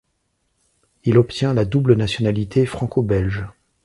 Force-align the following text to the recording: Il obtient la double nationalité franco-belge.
Il 1.03 1.19
obtient 1.19 1.53
la 1.53 1.63
double 1.63 1.93
nationalité 1.93 2.65
franco-belge. 2.65 3.45